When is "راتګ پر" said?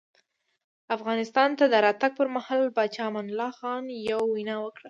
1.85-2.27